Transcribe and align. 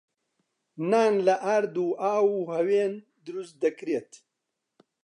نان 0.89 1.13
لە 1.25 1.35
ئارد 1.43 1.75
و 1.79 1.87
ئاو 2.01 2.29
و 2.39 2.49
هەوێن 2.55 2.93
دروست 3.25 3.55
دەکرێت. 3.63 4.11